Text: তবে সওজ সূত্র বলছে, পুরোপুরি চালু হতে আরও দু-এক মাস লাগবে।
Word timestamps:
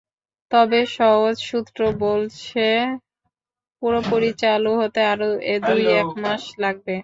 তবে 0.51 0.79
সওজ 0.95 1.35
সূত্র 1.49 1.79
বলছে, 2.01 2.65
পুরোপুরি 3.81 4.31
চালু 4.41 4.71
হতে 4.81 4.99
আরও 5.11 5.27
দু-এক 5.67 6.07
মাস 6.23 6.43
লাগবে। 6.63 6.95